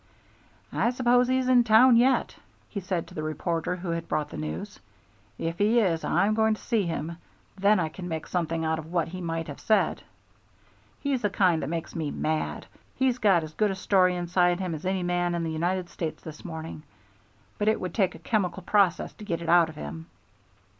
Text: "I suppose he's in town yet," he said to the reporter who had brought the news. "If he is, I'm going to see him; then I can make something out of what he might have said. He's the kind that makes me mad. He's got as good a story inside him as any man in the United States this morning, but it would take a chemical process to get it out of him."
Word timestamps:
"I 0.73 0.89
suppose 0.89 1.27
he's 1.27 1.47
in 1.47 1.63
town 1.63 1.95
yet," 1.95 2.35
he 2.67 2.79
said 2.79 3.05
to 3.05 3.13
the 3.13 3.21
reporter 3.21 3.75
who 3.75 3.91
had 3.91 4.07
brought 4.07 4.29
the 4.31 4.35
news. 4.37 4.79
"If 5.37 5.59
he 5.59 5.79
is, 5.79 6.03
I'm 6.03 6.33
going 6.33 6.55
to 6.55 6.59
see 6.61 6.87
him; 6.87 7.17
then 7.55 7.79
I 7.79 7.87
can 7.89 8.07
make 8.07 8.25
something 8.25 8.65
out 8.65 8.79
of 8.79 8.91
what 8.91 9.09
he 9.09 9.21
might 9.21 9.47
have 9.47 9.59
said. 9.59 10.01
He's 11.01 11.21
the 11.21 11.29
kind 11.29 11.61
that 11.61 11.69
makes 11.69 11.95
me 11.95 12.09
mad. 12.09 12.65
He's 12.95 13.19
got 13.19 13.43
as 13.43 13.53
good 13.53 13.69
a 13.69 13.75
story 13.75 14.15
inside 14.15 14.59
him 14.59 14.73
as 14.73 14.85
any 14.87 15.03
man 15.03 15.35
in 15.35 15.43
the 15.43 15.51
United 15.51 15.87
States 15.87 16.23
this 16.23 16.43
morning, 16.43 16.81
but 17.59 17.67
it 17.67 17.79
would 17.79 17.93
take 17.93 18.15
a 18.15 18.25
chemical 18.25 18.63
process 18.63 19.13
to 19.13 19.23
get 19.23 19.39
it 19.43 19.49
out 19.49 19.69
of 19.69 19.75
him." 19.75 20.07